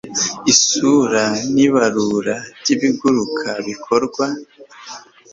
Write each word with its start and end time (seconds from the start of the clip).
isura 0.51 1.23
n 1.53 1.55
ibarura 1.65 2.35
ry 2.59 2.69
ibiguruka 2.75 3.49
bikorwa 3.67 4.25